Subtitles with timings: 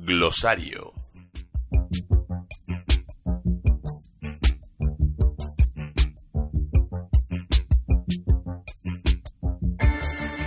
[0.00, 0.92] Glosario.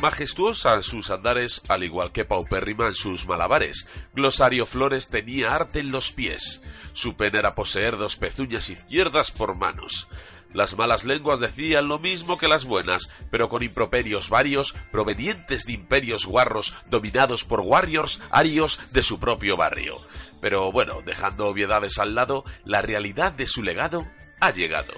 [0.00, 5.80] Majestuosa en sus andares, al igual que paupérrima en sus malabares, Glosario Flores tenía arte
[5.80, 6.62] en los pies.
[6.92, 10.08] Su pena era poseer dos pezuñas izquierdas por manos.
[10.54, 15.72] Las malas lenguas decían lo mismo que las buenas, pero con improperios varios provenientes de
[15.72, 20.00] imperios guarros dominados por warriors arios de su propio barrio.
[20.40, 24.06] Pero bueno, dejando obviedades al lado, la realidad de su legado
[24.40, 24.94] ha llegado.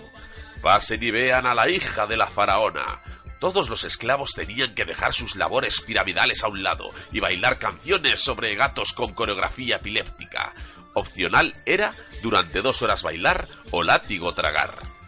[0.62, 3.00] Pasen y vean a la hija de la faraona.
[3.40, 8.20] Todos los esclavos tenían que dejar sus labores piramidales a un lado y bailar canciones
[8.20, 10.54] sobre gatos con coreografía epiléptica.
[10.92, 14.99] Opcional era durante dos horas bailar o látigo tragar.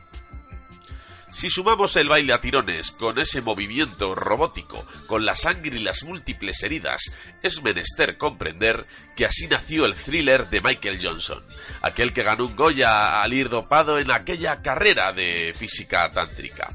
[1.32, 6.04] Si sumamos el baile a tirones con ese movimiento robótico, con la sangre y las
[6.04, 7.10] múltiples heridas,
[7.42, 8.86] es menester comprender
[9.16, 11.42] que así nació el thriller de Michael Johnson,
[11.80, 16.68] aquel que ganó un Goya al ir dopado en aquella carrera de física tántrica.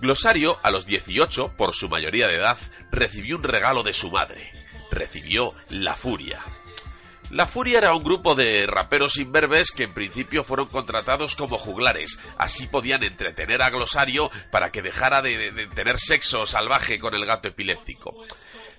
[0.00, 2.58] Glosario, a los 18, por su mayoría de edad,
[2.90, 4.52] recibió un regalo de su madre.
[4.90, 6.42] Recibió la furia.
[7.30, 12.18] La Furia era un grupo de raperos imberbes que en principio fueron contratados como juglares.
[12.38, 17.48] Así podían entretener a Glosario para que dejara de, tener sexo salvaje con el gato
[17.48, 18.14] epiléptico.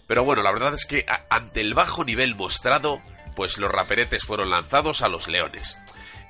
[0.07, 3.01] Pero bueno, la verdad es que ante el bajo nivel mostrado,
[3.35, 5.77] pues los raperetes fueron lanzados a los leones.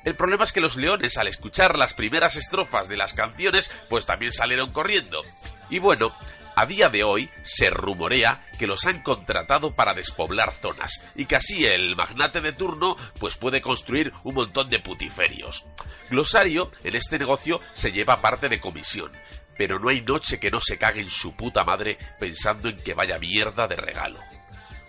[0.04, 4.08] El problema es que los leones, al escuchar las primeras estrofas de las canciones, pues
[4.08, 5.24] también salieron corriendo.
[5.70, 6.16] Y bueno,
[6.58, 11.36] a día de hoy se rumorea que los han contratado para despoblar zonas y que
[11.36, 15.68] así el magnate de turno pues puede construir un montón de putiferios.
[16.10, 19.12] Glosario en este negocio se lleva parte de comisión,
[19.56, 22.96] pero no hay noche que no se cague en su puta madre pensando en que
[22.96, 24.20] vaya mierda de regalo.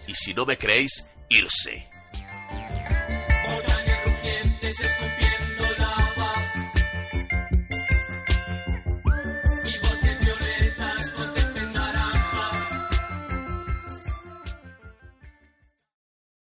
[0.07, 1.87] Y si no me creéis, irse.